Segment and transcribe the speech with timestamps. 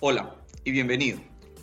[0.00, 1.18] Hola y bienvenido.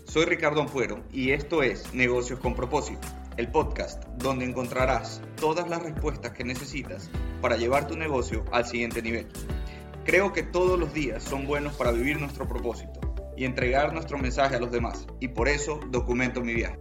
[0.06, 5.84] Soy Ricardo Ampuero y esto es Negocios con propósito, el podcast donde encontrarás todas las
[5.84, 7.12] respuestas que necesitas
[7.44, 9.28] para llevar tu negocio al siguiente nivel.
[10.04, 13.00] Creo que todos los días son buenos para vivir nuestro propósito
[13.38, 16.80] y entregar nuestro mensaje a los demás y por eso documento mi viaje.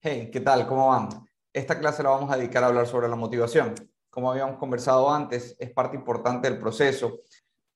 [0.00, 0.68] Hey, ¿qué tal?
[0.68, 1.08] ¿Cómo van?
[1.52, 3.74] Esta clase la vamos a dedicar a hablar sobre la motivación.
[4.10, 7.18] Como habíamos conversado antes, es parte importante del proceso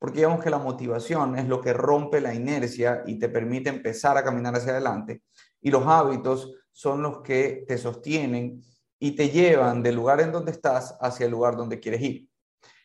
[0.03, 4.19] porque digamos que la motivación es lo que rompe la inercia y te permite empezar
[4.19, 5.23] a caminar hacia adelante.
[5.61, 8.61] Y los hábitos son los que te sostienen
[8.99, 12.29] y te llevan del lugar en donde estás hacia el lugar donde quieres ir.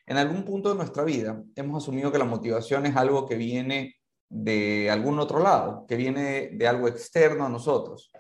[0.06, 3.96] En algún punto de nuestra vida hemos asumido que la motivación es algo que viene
[4.30, 8.12] de algún otro lado, que viene de algo externo a nosotros.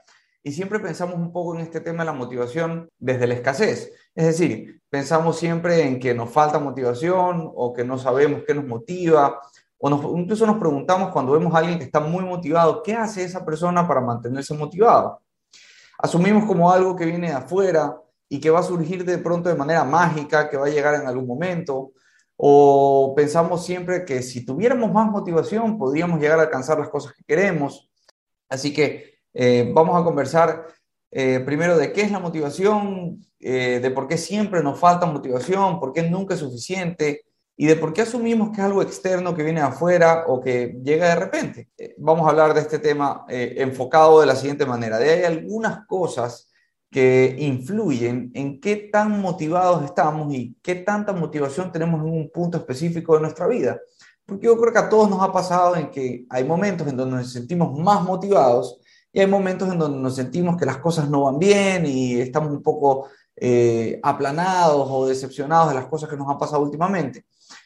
[0.44, 3.92] Y siempre pensamos un poco en este tema de la motivación desde la escasez.
[4.16, 8.66] Es decir, pensamos siempre en que nos falta motivación o que no sabemos qué nos
[8.66, 9.42] motiva.
[9.78, 13.46] O incluso nos preguntamos cuando vemos a alguien que está muy motivado, ¿qué hace esa
[13.46, 15.22] persona para mantenerse motivado?
[16.00, 17.96] Asumimos como algo que viene de afuera
[18.30, 21.08] y que va a surgir de pronto de manera mágica, que va a llegar en
[21.08, 21.92] algún momento.
[22.36, 27.24] O pensamos siempre que si tuviéramos más motivación podríamos llegar a alcanzar las cosas que
[27.24, 27.92] queremos.
[28.50, 30.66] Así que eh, vamos a conversar
[31.12, 35.80] eh, primero de qué es la motivación, eh, de por qué siempre nos falta motivación,
[35.80, 37.24] por qué nunca es suficiente
[37.56, 41.10] y de por qué asumimos que es algo externo que viene afuera o que llega
[41.10, 41.70] de repente.
[42.00, 44.98] vamos a hablar de este tema enfocado de la siguiente manera.
[44.98, 46.52] De hay algunas cosas
[46.90, 52.58] que influyen en qué tan motivados estamos y qué tanta motivación tenemos en un punto
[52.58, 53.80] específico de nuestra vida.
[54.26, 57.18] Porque yo creo que a todos nos ha pasado en que hay momentos en donde
[57.18, 58.80] nos sentimos más motivados
[59.18, 62.52] y hay momentos en donde nos sentimos que las cosas no van bien y estamos
[62.52, 67.26] un poco eh, aplanados o decepcionados de las cosas que nos han pasado últimamente.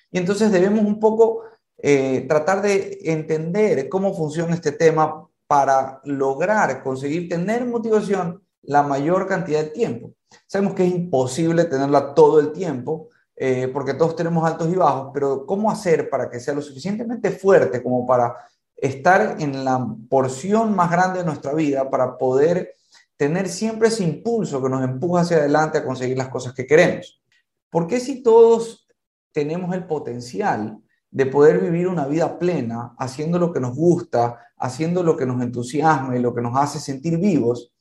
[0.10, 1.42] Y entonces debemos un poco
[1.78, 9.28] eh, tratar de entender cómo funciona este tema para lograr conseguir tener motivación la mayor
[9.28, 10.14] cantidad de tiempo.
[10.48, 15.12] Sabemos que es imposible tenerla todo el tiempo, eh, porque todos tenemos altos y bajos,
[15.14, 18.38] pero ¿cómo hacer para que sea lo suficientemente fuerte como para
[18.82, 22.74] estar en la porción más grande de nuestra vida para poder
[23.16, 27.22] tener siempre ese impulso que nos empuja hacia adelante a conseguir las cosas que queremos.
[27.70, 28.88] ¿Por qué si todos
[29.32, 30.80] tenemos el potencial
[31.12, 35.42] de poder vivir una vida plena, haciendo lo que nos gusta, haciendo lo que nos
[35.42, 37.74] entusiasma y lo que nos hace sentir vivos,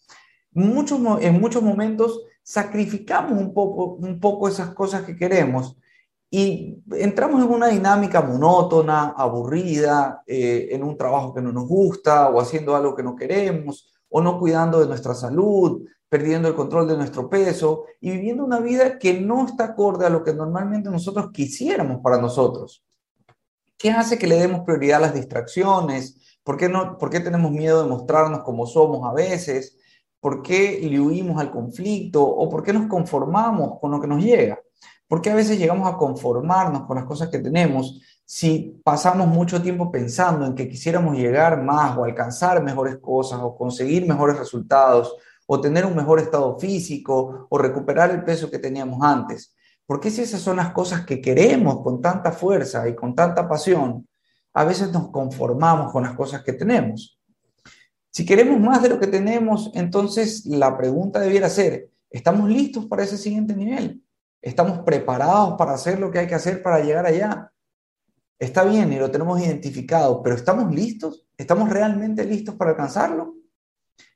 [0.52, 5.78] muchos, en muchos momentos sacrificamos un poco, un poco esas cosas que queremos
[6.30, 12.28] y entramos en una dinámica monótona, aburrida, eh, en un trabajo que no nos gusta
[12.28, 16.86] o haciendo algo que no queremos o no cuidando de nuestra salud, perdiendo el control
[16.86, 20.88] de nuestro peso y viviendo una vida que no está acorde a lo que normalmente
[20.88, 22.84] nosotros quisiéramos para nosotros.
[23.76, 26.38] ¿Qué hace que le demos prioridad a las distracciones?
[26.44, 29.78] ¿Por qué, no, ¿Por qué tenemos miedo de mostrarnos como somos a veces?
[30.20, 32.22] ¿Por qué le huimos al conflicto?
[32.22, 34.60] ¿O por qué nos conformamos con lo que nos llega?
[35.10, 39.60] ¿Por qué a veces llegamos a conformarnos con las cosas que tenemos si pasamos mucho
[39.60, 45.16] tiempo pensando en que quisiéramos llegar más o alcanzar mejores cosas o conseguir mejores resultados
[45.48, 49.52] o tener un mejor estado físico o recuperar el peso que teníamos antes?
[49.84, 53.48] ¿Por qué si esas son las cosas que queremos con tanta fuerza y con tanta
[53.48, 54.06] pasión,
[54.54, 57.18] a veces nos conformamos con las cosas que tenemos?
[58.12, 63.02] Si queremos más de lo que tenemos, entonces la pregunta debiera ser, ¿estamos listos para
[63.02, 64.04] ese siguiente nivel?
[64.42, 67.52] Estamos preparados para hacer lo que hay que hacer para llegar allá.
[68.38, 71.26] Está bien y lo tenemos identificado, pero ¿estamos listos?
[71.36, 73.34] ¿Estamos realmente listos para alcanzarlo?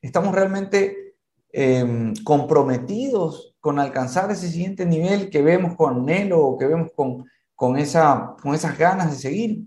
[0.01, 1.15] ¿Estamos realmente
[1.51, 7.25] em, comprometidos con alcanzar ese siguiente nivel que vemos con anhelo o que vemos con,
[7.53, 9.65] con, esa, con esas ganas de seguir?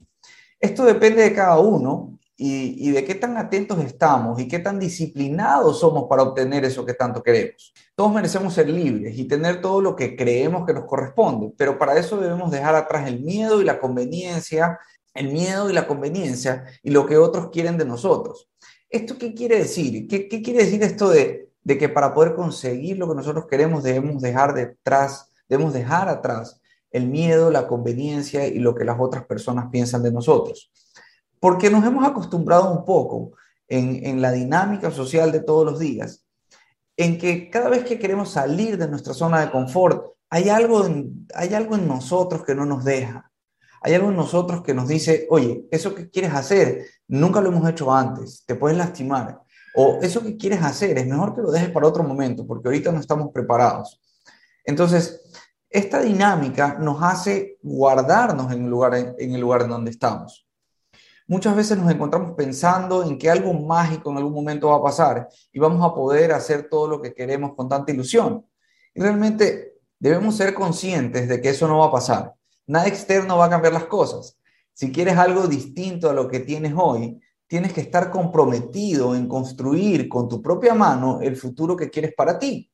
[0.59, 5.81] Esto depende de cada uno y, de qué tan atentos estamos y qué tan disciplinados
[5.81, 7.75] somos para obtener eso que tanto queremos.
[7.97, 11.99] Todos merecemos ser libres y tener todo lo que creemos que nos corresponde, pero para
[11.99, 14.79] eso debemos dejar atrás el miedo y la conveniencia,
[15.15, 18.49] el miedo y la conveniencia y lo que otros quieren de nosotros.
[18.89, 20.07] ¿Esto qué quiere decir?
[20.07, 23.83] ¿Qué, qué quiere decir esto de, de que para poder conseguir lo que nosotros queremos
[23.83, 26.61] debemos dejar detrás, debemos dejar atrás
[26.93, 30.71] el miedo, la conveniencia y lo que las otras personas piensan de nosotros?
[31.41, 33.33] Porque nos hemos acostumbrado un poco
[33.69, 36.25] en, la dinámica social de todos los días,
[36.97, 41.27] en que cada vez que queremos salir de nuestra zona de confort, hay algo, en,
[41.35, 43.31] hay algo en nosotros que no nos deja.
[43.81, 47.69] Hay algo en nosotros que nos dice, oye, eso que quieres hacer, nunca lo hemos
[47.69, 49.41] hecho antes, te puedes lastimar.
[49.77, 52.91] O eso que quieres hacer, es mejor que lo dejes para otro momento, porque ahorita
[52.91, 54.01] no estamos preparados.
[54.65, 55.23] Entonces,
[55.71, 60.48] esta dinámica nos hace guardarnos en el lugar en, el lugar en donde estamos.
[61.29, 65.29] Muchas veces nos encontramos pensando en que algo mágico en algún momento va a pasar
[65.53, 68.45] y vamos a poder hacer todo lo que queremos con tanta ilusión.
[68.95, 72.35] Y realmente debemos ser conscientes de que eso no va a pasar.
[72.67, 74.37] Nada externo va a cambiar las cosas.
[74.73, 80.09] Si quieres algo distinto a lo que tienes hoy, tienes que estar comprometido en construir
[80.09, 82.71] con tu propia mano el futuro que quieres para ti.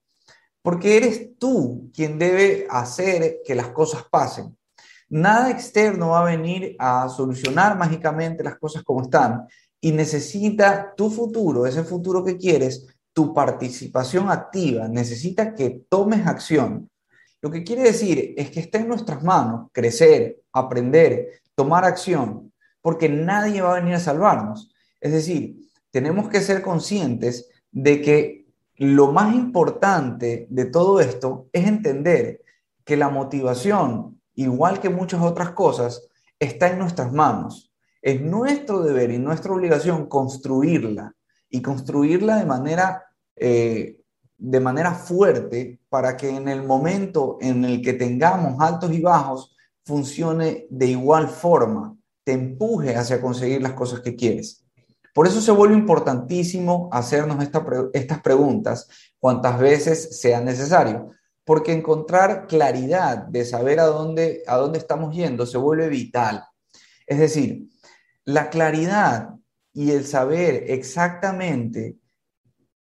[0.62, 4.56] Porque eres tú quien debe hacer que las cosas pasen.
[5.08, 9.46] Nada externo va a venir a solucionar mágicamente las cosas como están
[9.80, 16.90] y necesita tu futuro, ese futuro que quieres, tu participación activa, necesita que tomes acción.
[17.40, 23.08] Lo que quiere decir es que está en nuestras manos crecer, aprender, tomar acción, porque
[23.08, 24.74] nadie va a venir a salvarnos.
[25.00, 28.46] Es decir, tenemos que ser conscientes de que
[28.76, 32.42] lo más importante de todo esto es entender
[32.84, 36.08] que la motivación igual que muchas otras cosas,
[36.38, 37.72] está en nuestras manos.
[38.02, 41.14] Es nuestro deber y nuestra obligación construirla
[41.48, 43.04] y construirla de manera,
[43.36, 44.00] eh,
[44.36, 49.56] de manera fuerte para que en el momento en el que tengamos altos y bajos
[49.84, 54.64] funcione de igual forma, te empuje hacia conseguir las cosas que quieres.
[55.14, 57.38] Por eso se vuelve importantísimo hacernos
[57.92, 58.88] estas preguntas
[59.20, 61.12] cuantas veces sea necesario
[61.44, 66.44] porque encontrar claridad de saber a dónde, a dónde estamos yendo se vuelve vital.
[67.06, 67.68] Es decir,
[68.24, 69.34] la claridad
[69.72, 71.96] y el saber exactamente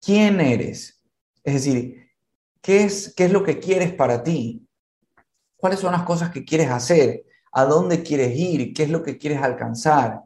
[0.01, 1.01] quién eres,
[1.43, 2.09] es decir,
[2.61, 4.67] qué es, qué es lo que quieres para ti,
[5.55, 9.17] cuáles son las cosas que quieres hacer, a dónde quieres ir, qué es lo que
[9.17, 10.21] quieres alcanzar,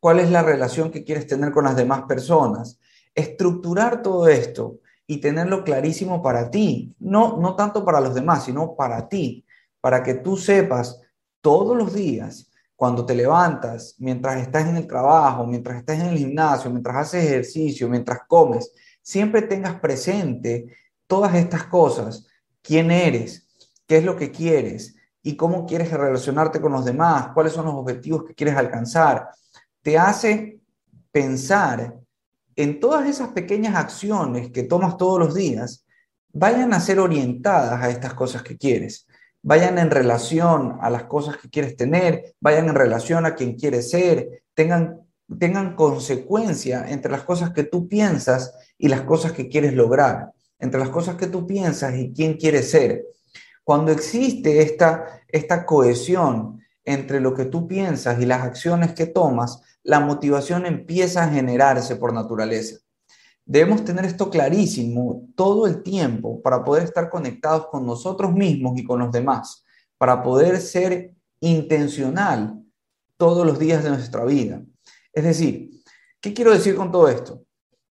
[0.00, 2.78] cuál es la relación que quieres tener con las demás personas.
[3.14, 8.74] Estructurar todo esto y tenerlo clarísimo para ti, no, no tanto para los demás, sino
[8.74, 9.44] para ti,
[9.80, 11.00] para que tú sepas
[11.40, 16.18] todos los días, cuando te levantas, mientras estás en el trabajo, mientras estás en el
[16.18, 18.70] gimnasio, mientras haces ejercicio, mientras comes,
[19.00, 20.76] siempre tengas presente
[21.06, 22.26] todas estas cosas,
[22.60, 23.48] quién eres,
[23.86, 27.74] qué es lo que quieres y cómo quieres relacionarte con los demás, cuáles son los
[27.74, 29.30] objetivos que quieres alcanzar.
[29.80, 30.60] Te hace
[31.10, 31.94] pensar
[32.56, 35.84] en todas esas pequeñas acciones que tomas todos los días,
[36.32, 39.06] vayan a ser orientadas a estas cosas que quieres,
[39.42, 43.90] vayan en relación a las cosas que quieres tener, vayan en relación a quien quieres
[43.90, 45.02] ser, tengan,
[45.38, 50.80] tengan consecuencia entre las cosas que tú piensas y las cosas que quieres lograr, entre
[50.80, 53.04] las cosas que tú piensas y quién quieres ser.
[53.62, 59.62] Cuando existe esta, esta cohesión entre lo que tú piensas y las acciones que tomas,
[59.86, 62.76] la motivación empieza a generarse por naturaleza.
[63.44, 68.84] Debemos tener esto clarísimo todo el tiempo para poder estar conectados con nosotros mismos y
[68.84, 69.64] con los demás,
[69.96, 72.60] para poder ser intencional
[73.16, 74.60] todos los días de nuestra vida.
[75.12, 75.70] Es decir,
[76.20, 77.44] ¿qué quiero decir con todo esto?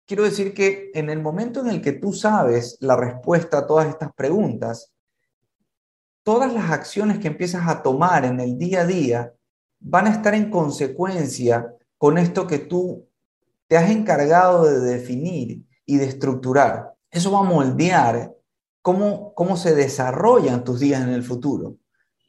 [0.05, 3.87] Quiero decir que en el momento en el que tú sabes la respuesta a todas
[3.87, 4.93] estas preguntas,
[6.23, 9.33] todas las acciones que empiezas a tomar en el día a día
[9.79, 13.07] van a estar en consecuencia con esto que tú
[13.67, 16.93] te has encargado de definir y de estructurar.
[17.11, 18.33] Eso va a moldear
[18.81, 21.77] cómo, cómo se desarrollan tus días en el futuro.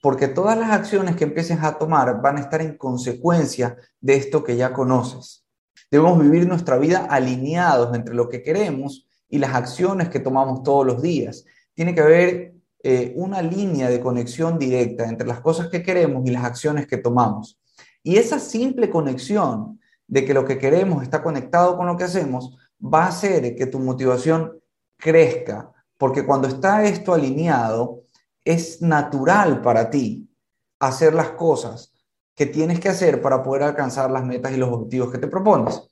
[0.02, 4.44] Porque todas las acciones que empieces a tomar van a estar en consecuencia de esto
[4.44, 5.44] que ya conoces.
[5.90, 10.86] Debemos vivir nuestra vida alineados entre lo que queremos y las acciones que tomamos todos
[10.86, 11.44] los días.
[11.74, 16.30] Tiene que haber eh, una línea de conexión directa entre las cosas que queremos y
[16.30, 17.58] las acciones que tomamos.
[18.06, 22.56] Y esa simple conexión de que lo que queremos está conectado con lo que hacemos
[22.80, 24.60] va a hacer que tu motivación
[24.96, 28.04] crezca, porque cuando está esto alineado,
[28.44, 30.30] es natural para ti
[30.78, 31.94] hacer las cosas
[32.36, 35.82] que tienes que hacer para poder alcanzar las metas y los objetivos que te propones.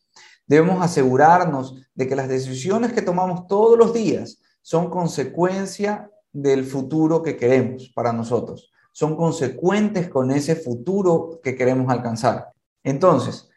[0.47, 7.25] Debemos asegurarnos de que las decisiones que tomamos todos los días son consecuencia del futuro
[7.25, 12.53] que queremos para nosotros son consecuentes con ese futuro que queremos alcanzar.
[12.85, 13.51] Entonces,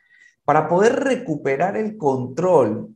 [0.45, 2.95] para poder recuperar el control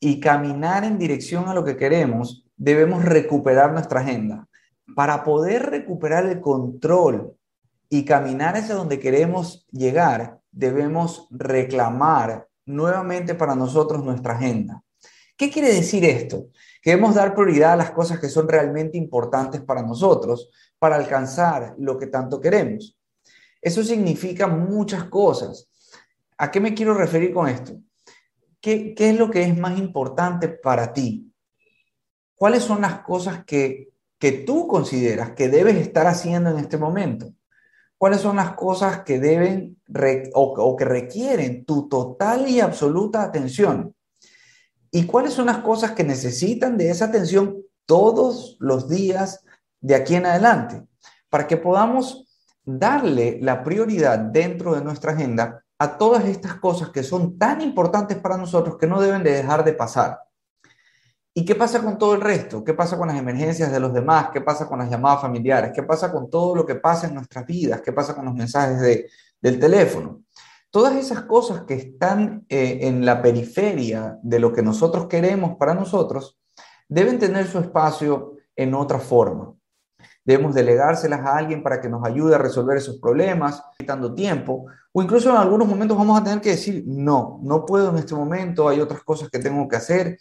[0.00, 4.48] y caminar en dirección a lo que queremos, debemos recuperar nuestra agenda.
[4.96, 7.36] Para poder recuperar el control
[7.88, 14.82] y caminar hacia donde queremos llegar, debemos reclamar nuevamente para nosotros nuestra agenda.
[15.38, 16.48] ¿Qué quiere decir esto?
[16.82, 21.76] Que debemos dar prioridad a las cosas que son realmente importantes para nosotros, para alcanzar
[21.78, 22.98] lo que tanto queremos.
[23.62, 25.68] Eso significa muchas cosas.
[26.36, 27.78] ¿A qué me quiero referir con esto?
[28.60, 31.32] ¿Qué, es lo que es más importante para ti?
[32.34, 37.32] ¿Cuáles son las cosas que, que tú consideras que debes estar haciendo en este momento?
[37.96, 39.76] cuáles son las cosas que deben
[40.34, 43.92] o, que requieren tu total y absoluta atención
[44.90, 49.44] y cuáles son las cosas que necesitan de esa atención todos los días
[49.80, 50.82] de aquí en adelante,
[51.30, 52.26] para que podamos
[52.64, 58.18] darle la prioridad dentro de nuestra agenda a todas estas cosas que son tan importantes
[58.18, 60.20] para nosotros que no deben de dejar de pasar.
[61.32, 62.64] ¿Y qué pasa con todo el resto?
[62.64, 64.30] ¿Qué pasa con las emergencias de los demás?
[64.32, 65.70] ¿Qué pasa con las llamadas familiares?
[65.72, 67.80] ¿Qué pasa con todo lo que pasa en nuestras vidas?
[67.80, 69.08] ¿Qué pasa con los mensajes de,
[69.40, 70.22] del teléfono?
[70.70, 75.74] Todas esas cosas que están eh, en la periferia de lo que nosotros queremos para
[75.74, 76.38] nosotros
[76.88, 79.54] deben tener su espacio en otra forma.
[80.24, 85.02] Debemos delegárselas a alguien para que nos ayude a resolver esos problemas, quitando tiempo, o
[85.02, 88.68] incluso en algunos momentos vamos a tener que decir, no, no puedo en este momento,
[88.68, 90.18] hay otras cosas que tengo que hacer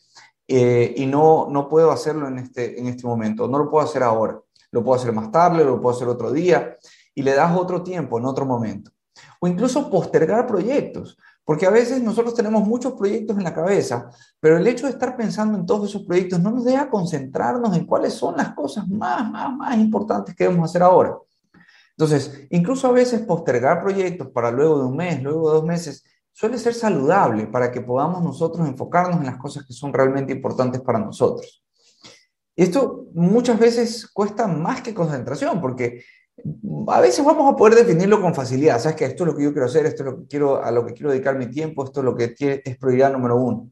[0.48, 4.02] eh, y no, no puedo hacerlo en este, en este momento, no lo puedo hacer
[4.02, 4.40] ahora,
[4.72, 6.78] lo puedo hacer más tarde, lo puedo hacer otro día,
[7.14, 8.92] y le das otro tiempo en otro momento.
[9.40, 14.58] O incluso postergar proyectos, porque a veces nosotros tenemos muchos proyectos en la cabeza, pero
[14.58, 18.14] el hecho de estar pensando en todos esos proyectos no nos deja concentrarnos en cuáles
[18.14, 21.16] son las cosas más, más, más importantes que debemos hacer ahora.
[21.92, 26.04] Entonces, incluso a veces postergar proyectos para luego de un mes, luego de dos meses,
[26.32, 30.82] suele ser saludable para que podamos nosotros enfocarnos en las cosas que son realmente importantes
[30.82, 31.64] para nosotros.
[32.56, 36.04] Y esto muchas veces cuesta más que concentración, porque
[36.88, 38.80] a veces vamos a poder definirlo con facilidad.
[38.80, 40.72] Sabes que esto es lo que yo quiero hacer, esto es lo que quiero, a
[40.72, 43.70] lo que quiero dedicar mi tiempo, esto es lo que es prioridad número uno.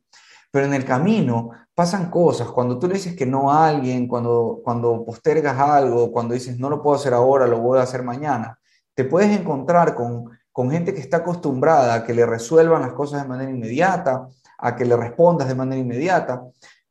[0.52, 2.50] Pero en el camino pasan cosas.
[2.50, 6.70] Cuando tú le dices que no a alguien, cuando, cuando postergas algo, cuando dices no
[6.70, 8.60] lo puedo hacer ahora, lo voy a hacer mañana,
[8.94, 13.22] te puedes encontrar con con gente que está acostumbrada a que le resuelvan las cosas
[13.22, 16.46] de manera inmediata, a que le respondas de manera inmediata.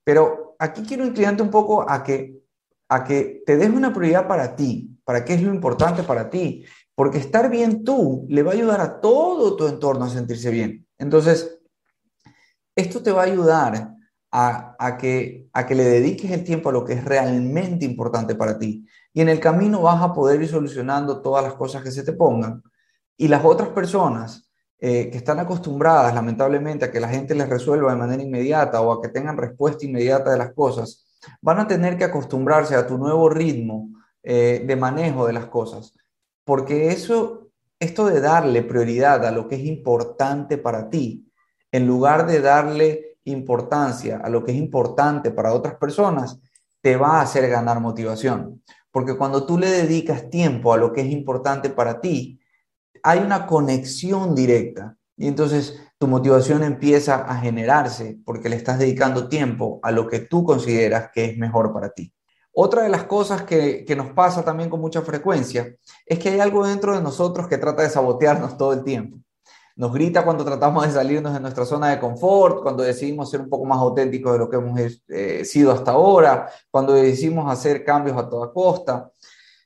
[0.05, 2.43] Pero aquí quiero inclinarte un poco a que,
[2.91, 6.65] a que te des una prioridad para ti, para qué es lo importante para ti,
[6.95, 10.87] porque estar bien tú le va a ayudar a todo tu entorno a sentirse bien.
[10.99, 11.59] Entonces,
[12.77, 13.95] esto te va a ayudar
[14.31, 18.59] a, que, a que le dediques el tiempo a lo que es realmente importante para
[18.59, 18.85] ti.
[19.13, 22.13] Y en el camino vas a poder ir solucionando todas las cosas que se te
[22.13, 22.61] pongan
[23.17, 27.93] y las otras personas eh, que están acostumbradas, lamentablemente, a que la gente les resuelva
[27.93, 31.07] de manera inmediata o a que tengan respuesta inmediata de las cosas,
[31.41, 33.91] van a tener que acostumbrarse a tu nuevo ritmo
[34.25, 35.95] eh, de manejo de las cosas.
[36.45, 41.31] Porque eso, esto de darle prioridad a lo que es importante para ti,
[41.71, 46.41] en lugar de darle importancia a lo que es importante para otras personas,
[46.81, 48.63] te va a hacer ganar motivación.
[48.91, 52.41] Porque cuando tú le dedicas tiempo a lo que es importante para ti,
[53.03, 59.29] hay una conexión directa y entonces tu motivación empieza a generarse porque le estás dedicando
[59.29, 62.14] tiempo a lo que tú consideras que es mejor para ti.
[62.57, 65.75] Otra de las cosas que, nos pasa también con mucha frecuencia
[66.07, 69.19] es que hay algo dentro de nosotros que trata de sabotearnos todo el tiempo.
[69.77, 73.49] Nos grita cuando tratamos de salirnos de nuestra zona de confort, cuando decidimos ser un
[73.49, 78.17] poco más auténticos de lo que hemos eh, sido hasta ahora, cuando decidimos hacer cambios
[78.17, 79.11] a toda costa.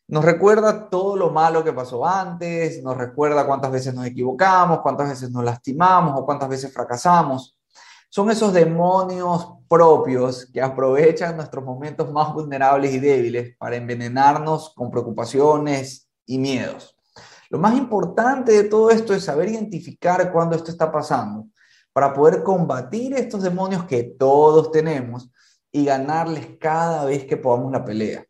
[0.06, 5.10] Nos recuerda todo lo malo que pasó antes, nos recuerda cuántas veces nos equivocamos, cuántas
[5.10, 7.57] veces nos lastimamos o cuántas veces fracasamos.
[8.10, 14.90] Son esos demonios propios que aprovechan nuestros momentos más vulnerables y débiles para envenenarnos con
[14.90, 16.96] preocupaciones y miedos.
[17.50, 21.48] Lo más importante de todo esto es saber identificar cuándo esto está pasando
[21.92, 25.30] para poder combatir estos demonios que todos tenemos
[25.70, 28.24] y ganarles cada vez que podamos la pelea.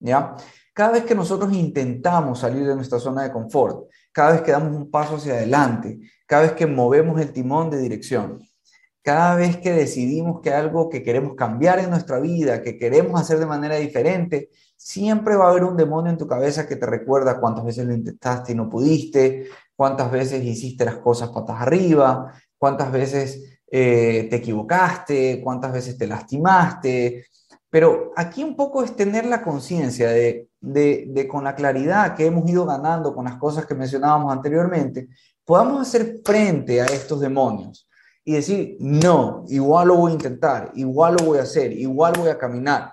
[0.00, 0.34] ¿Ya?
[0.72, 4.74] Cada vez que nosotros intentamos salir de nuestra zona de confort, cada vez que damos
[4.74, 8.40] un paso hacia adelante, cada vez que movemos el timón de dirección,
[9.02, 13.38] cada vez que decidimos que algo que queremos cambiar en nuestra vida, que queremos hacer
[13.38, 17.40] de manera diferente, siempre va a haber un demonio en tu cabeza que te recuerda
[17.40, 22.92] cuántas veces lo intentaste y no pudiste, cuántas veces hiciste las cosas patas arriba, cuántas
[22.92, 27.26] veces eh, te equivocaste, cuántas veces te lastimaste,
[27.70, 32.48] pero aquí un poco es tener la conciencia de, de, con la claridad que hemos
[32.50, 35.08] ido ganando con las cosas que mencionábamos anteriormente,
[35.44, 37.88] podamos hacer frente a estos demonios
[38.24, 42.28] y decir, no, igual lo voy a intentar, igual lo voy a hacer, igual voy
[42.28, 42.92] a caminar.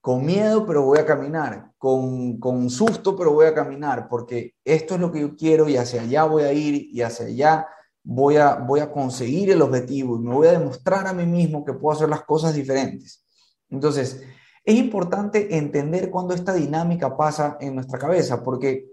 [0.00, 1.70] Con miedo, pero voy a caminar.
[1.78, 5.76] Con, con susto, pero voy a caminar, porque esto es lo que yo quiero y
[5.76, 7.66] hacia allá voy a ir y hacia allá
[8.04, 11.64] voy a, voy a conseguir el objetivo y me voy a demostrar a mí mismo
[11.64, 13.24] que puedo hacer las cosas diferentes.
[13.70, 14.22] Entonces,
[14.64, 18.86] es importante entender cuando esta dinámica pasa en nuestra cabeza, porque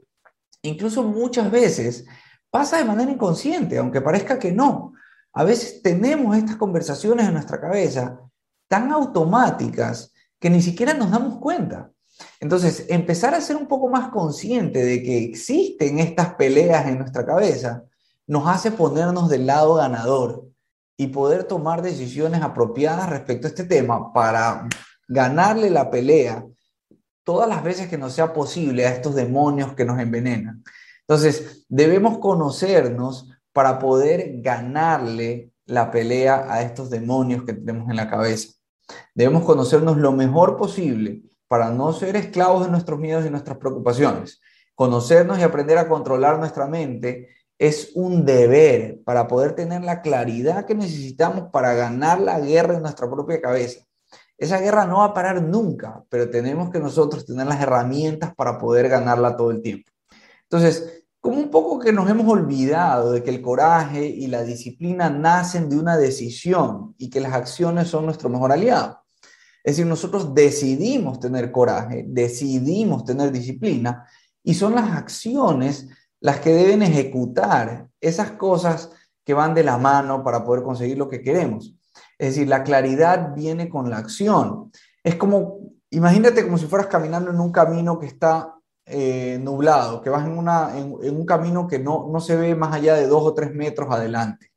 [0.63, 2.05] incluso muchas veces
[2.49, 4.93] pasa de manera inconsciente, aunque parezca que no.
[5.33, 8.19] A veces tenemos estas conversaciones en nuestra cabeza
[8.67, 11.91] tan automáticas que ni siquiera nos damos cuenta.
[12.39, 17.25] Entonces, empezar a ser un poco más consciente de que existen estas peleas en nuestra
[17.25, 17.83] cabeza
[18.27, 20.45] nos hace ponernos del lado ganador
[20.97, 24.67] y poder tomar decisiones apropiadas respecto a este tema para
[25.07, 26.45] ganarle la pelea
[27.23, 30.63] todas las veces que nos sea posible a estos demonios que nos envenenan.
[31.01, 38.09] Entonces, debemos conocernos para poder ganarle la pelea a estos demonios que tenemos en la
[38.09, 38.53] cabeza.
[39.13, 44.39] Debemos conocernos lo mejor posible para no ser esclavos de nuestros miedos y nuestras preocupaciones.
[44.75, 50.65] Conocernos y aprender a controlar nuestra mente es un deber para poder tener la claridad
[50.65, 53.81] que necesitamos para ganar la guerra en nuestra propia cabeza.
[54.37, 58.57] Esa guerra no va a parar nunca, pero tenemos que nosotros tener las herramientas para
[58.57, 59.91] poder ganarla todo el tiempo.
[60.43, 65.09] Entonces, como un poco que nos hemos olvidado de que el coraje y la disciplina
[65.09, 69.03] nacen de una decisión y que las acciones son nuestro mejor aliado.
[69.63, 74.07] Es decir, nosotros decidimos tener coraje, decidimos tener disciplina
[74.43, 75.87] y son las acciones
[76.21, 78.91] las que deben ejecutar esas cosas
[79.25, 81.75] que van de la mano para poder conseguir lo que queremos.
[82.17, 84.71] Es decir, la claridad viene con la acción.
[85.03, 85.59] Es como,
[85.89, 88.55] imagínate como si fueras caminando en un camino que está
[88.89, 92.73] eh, nublado, que vas en, una, en, un camino que no, no se ve más
[92.73, 94.51] allá de dos o tres metros adelante.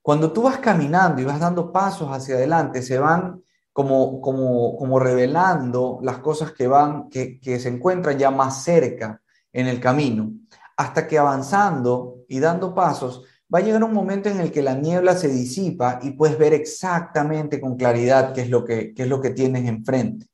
[0.00, 3.42] Cuando tú vas caminando y vas dando pasos hacia adelante, se van
[3.72, 9.20] como, como, como revelando las cosas que van, que, que se encuentran ya más cerca
[9.52, 10.32] en el camino,
[10.76, 14.74] hasta que avanzando y dando pasos, va a llegar un momento en el que la
[14.74, 19.20] niebla se disipa y puedes ver exactamente con claridad qué es lo que, es lo
[19.20, 20.26] que tienes enfrente.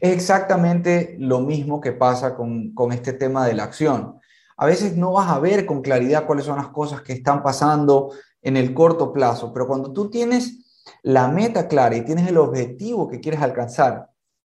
[0.00, 4.18] Es exactamente lo mismo que pasa con, con este tema de la acción.
[4.56, 8.12] A veces no vas a ver con claridad cuáles son las cosas que están pasando
[8.42, 10.62] en el corto plazo, pero cuando tú tienes
[11.02, 14.10] la meta clara y tienes el objetivo que quieres alcanzar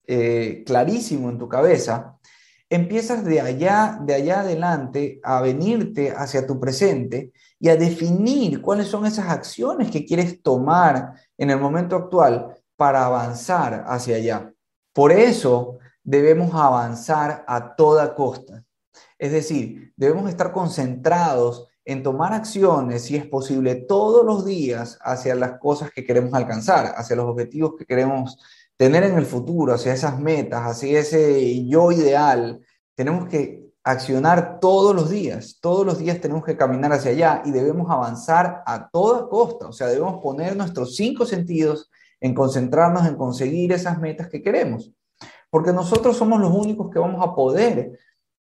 [0.07, 2.19] eh, clarísimo en tu cabeza,
[2.69, 8.89] empiezas de allá, de allá adelante a venirte hacia tu presente y a definir cuáles
[8.89, 14.53] son esas acciones que quieres tomar en el momento actual para avanzar hacia allá.
[14.97, 18.65] Por eso debemos avanzar a toda costa.
[19.19, 25.35] Es decir, debemos estar concentrados en tomar acciones, si es posible, todos los días hacia
[25.35, 28.39] las cosas que queremos alcanzar, hacia los objetivos que queremos
[28.79, 32.65] tener en el futuro, hacia esas metas, hacia ese yo ideal.
[32.95, 37.51] Tenemos que accionar todos los días, todos los días tenemos que caminar hacia allá y
[37.51, 43.17] debemos avanzar a toda costa, o sea, debemos poner nuestros cinco sentidos en concentrarnos en
[43.17, 44.93] conseguir esas metas que queremos,
[45.51, 47.99] porque nosotros somos los únicos que vamos a poder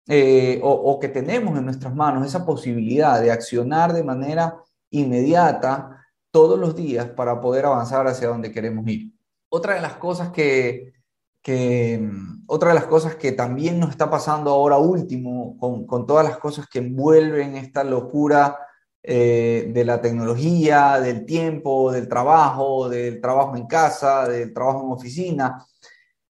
[0.08, 4.58] eh, o, o que tenemos en nuestras manos esa posibilidad de accionar de manera
[4.90, 9.14] inmediata todos los días para poder avanzar hacia donde queremos ir.
[9.50, 10.94] Otra de las cosas que,
[11.42, 12.10] que
[12.48, 16.38] otra de las cosas que también nos está pasando ahora último, con, con todas las
[16.38, 18.58] cosas que envuelven esta locura
[19.06, 24.92] eh, de la tecnología, del tiempo, del trabajo, del trabajo en casa, del trabajo en
[24.94, 25.66] oficina,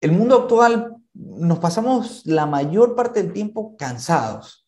[0.01, 4.67] el mundo actual nos pasamos la mayor parte del tiempo cansados.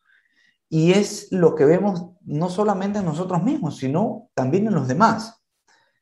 [0.70, 5.42] Y es lo que vemos no solamente en nosotros mismos, sino también en los demás.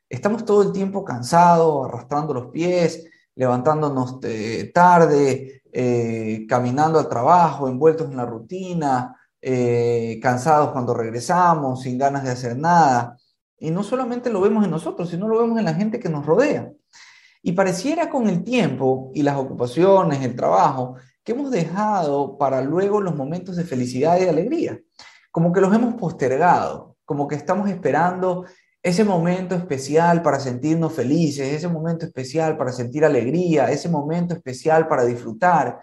[0.10, 3.06] Estamos todo el tiempo cansados, arrastrando los pies,
[3.36, 9.16] levantándonos eh, tarde, eh, caminando al trabajo, envueltos en la rutina,
[9.50, 13.18] eh, cansados cuando regresamos, sin ganas de hacer nada.
[13.58, 16.26] Y no solamente lo vemos en nosotros, sino lo vemos en la gente que nos
[16.26, 16.70] rodea.
[17.42, 23.00] Y pareciera con el tiempo y las ocupaciones, el trabajo, que hemos dejado para luego
[23.00, 24.82] los momentos de felicidad y alegría.
[25.32, 28.44] Como que los hemos postergado, como que estamos esperando
[28.84, 34.90] ese momento especial para sentirnos felices, ese momento especial para sentir alegría, ese momento especial
[34.90, 35.80] para disfrutar.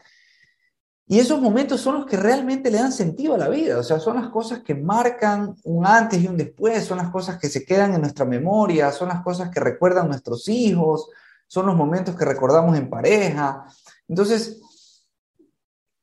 [1.07, 4.01] Y esos momentos son los que realmente le dan sentido a la vida, o sea,
[4.01, 7.65] son las cosas que marcan un antes y un después, son las cosas que se
[7.65, 11.09] quedan en nuestra memoria, son las cosas que recuerdan nuestros hijos,
[11.47, 13.67] son los momentos que recordamos en pareja.
[14.09, 14.63] Entonces,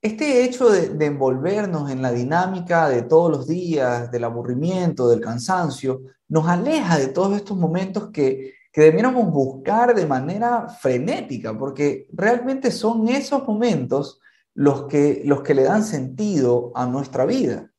[0.04, 5.22] este hecho de, de, envolvernos en la dinámica de todos los días, del aburrimiento, del
[5.22, 12.08] cansancio, nos aleja de todos estos momentos que, que debiéramos buscar de manera frenética, porque
[12.14, 14.22] realmente son esos momentos
[14.54, 17.72] los que, los que le dan sentido a nuestra vida.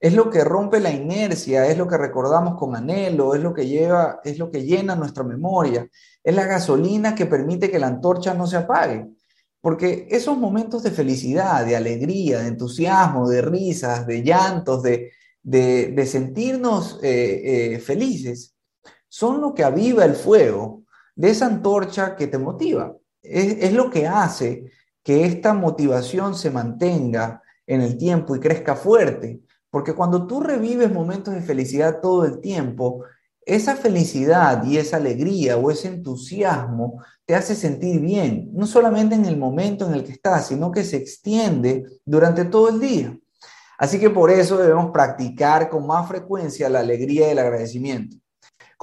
[0.00, 3.66] Es lo que rompe la inercia, es lo que recordamos con anhelo, es lo que
[3.66, 5.88] lleva, es lo que llena nuestra memoria,
[6.22, 9.08] es la gasolina que permite que la antorcha no se apague.
[9.60, 15.10] Porque esos momentos de felicidad, de alegría, de entusiasmo, de risas, de llantos, de,
[15.42, 18.54] de, sentirnos eh, eh, felices,
[19.08, 20.82] son lo que aviva el fuego
[21.14, 22.96] de esa antorcha que te motiva.
[23.22, 24.70] Es, lo que hace
[25.04, 29.40] que esta motivación se mantenga en el tiempo y crezca fuerte.
[29.70, 33.04] Porque cuando tú revives momentos de felicidad todo el tiempo,
[33.46, 39.26] esa felicidad y esa alegría o ese entusiasmo te hace sentir bien, no solamente en
[39.26, 43.18] el momento en el que estás, sino que se extiende durante todo el día.
[43.76, 48.16] Así que por eso debemos practicar con más frecuencia la alegría y el agradecimiento.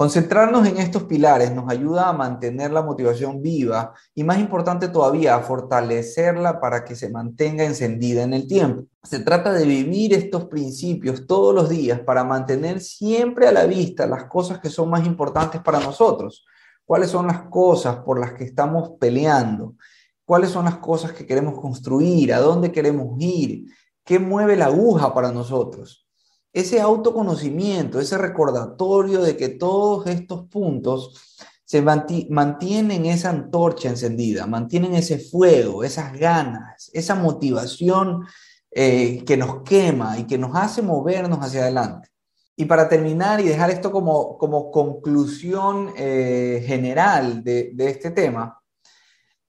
[0.02, 5.36] Concentrarnos en estos pilares nos ayuda a mantener la motivación viva y más importante todavía,
[5.36, 8.82] a fortalecerla para que se mantenga encendida en el tiempo.
[9.04, 14.04] Se trata de vivir estos principios todos los días para mantener siempre a la vista
[14.08, 16.44] las cosas que son más importantes para nosotros.
[16.84, 19.76] ¿Cuáles son las cosas por las que estamos peleando?
[20.24, 22.34] ¿Cuáles son las cosas que queremos construir?
[22.34, 23.66] ¿A dónde queremos ir?
[24.04, 26.08] ¿Qué mueve la aguja para nosotros?
[26.52, 34.94] Ese autoconocimiento, ese recordatorio de que todos estos puntos se mantienen esa antorcha encendida, mantienen
[34.94, 38.26] ese fuego, esas ganas, esa motivación
[38.70, 42.10] eh, que nos quema y que nos hace movernos hacia adelante.
[42.56, 48.60] Y para terminar y dejar esto como, como conclusión eh, general de, de este tema,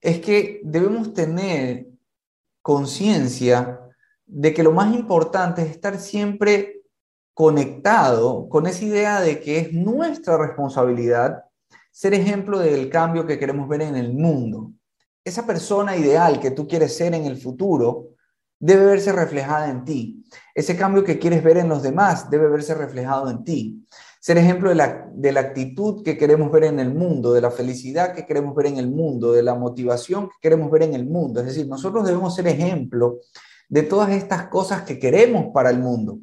[0.00, 1.88] es que debemos tener
[2.62, 3.80] conciencia
[4.24, 6.73] de que lo más importante es estar siempre
[7.34, 11.44] conectado con esa idea de que es nuestra responsabilidad
[11.90, 14.72] ser ejemplo del cambio que queremos ver en el mundo.
[15.24, 18.10] Esa persona ideal que tú quieres ser en el futuro
[18.58, 20.24] debe verse reflejada en ti.
[20.54, 23.84] Ese cambio que quieres ver en los demás debe verse reflejado en ti.
[24.20, 27.50] Ser ejemplo de la, de la actitud que queremos ver en el mundo, de la
[27.50, 31.06] felicidad que queremos ver en el mundo, de la motivación que queremos ver en el
[31.06, 31.40] mundo.
[31.40, 33.18] Es decir, nosotros debemos ser ejemplo
[33.68, 36.18] de todas estas cosas que queremos para el mundo.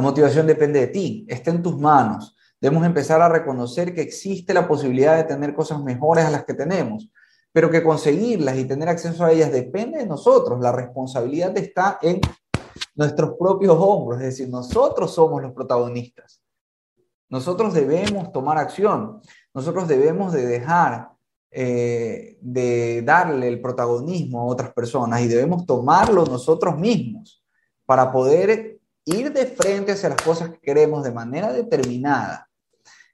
[0.00, 2.34] La motivación depende de ti, está en tus manos.
[2.58, 6.54] Debemos empezar a reconocer que existe la posibilidad de tener cosas mejores a las que
[6.54, 7.10] tenemos,
[7.52, 10.58] pero que conseguirlas y tener acceso a ellas depende de nosotros.
[10.58, 12.18] La responsabilidad está en
[12.94, 16.40] nuestros propios hombros, es decir, nosotros somos los protagonistas.
[17.28, 19.20] Nosotros debemos tomar acción,
[19.52, 21.10] nosotros debemos de dejar
[21.50, 27.44] eh, de darle el protagonismo a otras personas y debemos tomarlo nosotros mismos
[27.84, 32.48] para poder ir de frente hacia las cosas que queremos de manera determinada.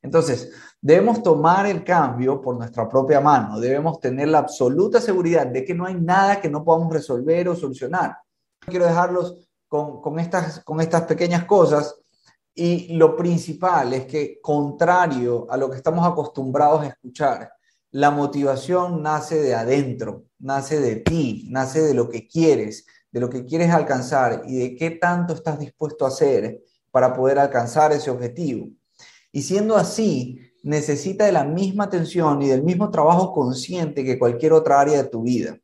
[0.03, 5.65] Entonces, debemos tomar el cambio por nuestra propia mano, debemos tener la absoluta seguridad de
[5.65, 8.17] que no hay nada que no podamos resolver o solucionar.
[8.61, 11.97] Quiero dejarlos con, estas, con estas pequeñas cosas
[12.55, 17.51] y lo principal es que, contrario a lo que estamos acostumbrados a escuchar,
[17.91, 23.31] la motivación nace de adentro, nace de ti, nace de lo que quieres, de lo
[23.31, 28.11] que quieres alcanzar y de qué tanto estás dispuesto a hacer para poder alcanzar ese
[28.11, 28.69] objetivo.
[29.33, 34.53] Y siendo así, necesita de la misma atención y del mismo trabajo consciente que cualquier
[34.53, 35.59] otra área de tu vida.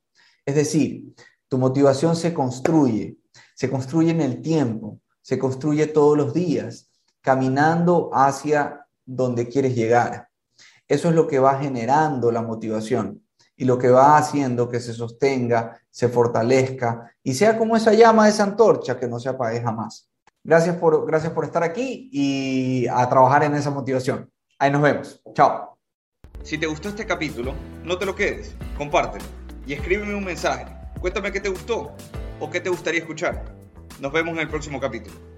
[0.46, 1.14] Es decir,
[1.46, 3.18] tu motivación se construye,
[3.54, 6.88] se construye en el tiempo, se construye todos los días,
[7.20, 10.28] caminando hacia donde quieres llegar.
[10.88, 13.22] Eso es lo que va generando la motivación
[13.62, 18.28] y lo que va haciendo que se sostenga, se fortalezca y sea como esa llama
[18.28, 20.10] esa antorcha que no se apague jamás.
[20.42, 24.28] Gracias por, gracias por estar aquí y a trabajar en esa motivación.
[24.58, 25.22] Ahí nos vemos.
[25.32, 25.78] Chao.
[26.42, 29.24] Si te gustó este capítulo, no te lo quedes, compártelo
[29.64, 30.66] y escríbeme un mensaje.
[31.00, 31.94] Cuéntame qué te gustó
[32.40, 33.44] o qué te gustaría escuchar.
[34.00, 35.31] Nos vemos en el próximo capítulo.